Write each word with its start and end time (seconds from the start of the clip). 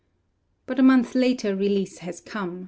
But 0.65 0.79
a 0.79 0.81
month 0.81 1.13
later 1.13 1.55
release 1.55 1.99
has 1.99 2.21
come. 2.21 2.59